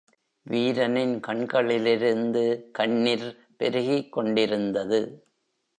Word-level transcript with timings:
வீரனின் 0.45 1.19
கண்களிலிருந்து 1.19 2.69
கண்ணிர் 2.71 3.27
பெருகிக்கொண்டிருந்தது. 3.59 5.01